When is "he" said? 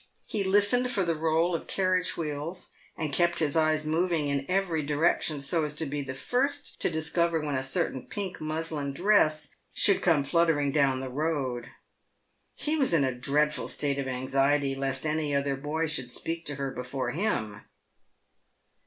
0.25-0.43, 12.55-12.75